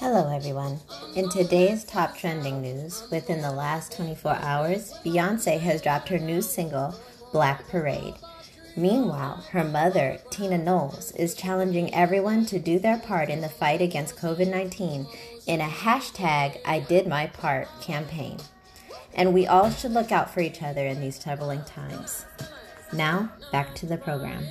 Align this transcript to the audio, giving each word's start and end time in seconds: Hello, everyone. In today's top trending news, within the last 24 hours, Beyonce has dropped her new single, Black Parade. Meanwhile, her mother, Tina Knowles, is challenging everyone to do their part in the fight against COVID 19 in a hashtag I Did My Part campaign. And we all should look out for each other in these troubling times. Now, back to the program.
Hello, 0.00 0.32
everyone. 0.32 0.78
In 1.16 1.28
today's 1.28 1.82
top 1.82 2.16
trending 2.16 2.62
news, 2.62 3.02
within 3.10 3.42
the 3.42 3.50
last 3.50 3.90
24 3.96 4.36
hours, 4.36 4.94
Beyonce 5.04 5.58
has 5.58 5.82
dropped 5.82 6.08
her 6.10 6.20
new 6.20 6.40
single, 6.40 6.94
Black 7.32 7.66
Parade. 7.66 8.14
Meanwhile, 8.76 9.44
her 9.50 9.64
mother, 9.64 10.20
Tina 10.30 10.56
Knowles, 10.56 11.10
is 11.16 11.34
challenging 11.34 11.92
everyone 11.92 12.46
to 12.46 12.60
do 12.60 12.78
their 12.78 12.98
part 12.98 13.28
in 13.28 13.40
the 13.40 13.48
fight 13.48 13.82
against 13.82 14.14
COVID 14.14 14.48
19 14.48 15.04
in 15.48 15.60
a 15.60 15.66
hashtag 15.66 16.60
I 16.64 16.78
Did 16.78 17.08
My 17.08 17.26
Part 17.26 17.66
campaign. 17.80 18.38
And 19.14 19.34
we 19.34 19.48
all 19.48 19.68
should 19.68 19.90
look 19.90 20.12
out 20.12 20.32
for 20.32 20.38
each 20.38 20.62
other 20.62 20.86
in 20.86 21.00
these 21.00 21.18
troubling 21.18 21.64
times. 21.64 22.24
Now, 22.92 23.32
back 23.50 23.74
to 23.74 23.86
the 23.86 23.96
program. 23.96 24.46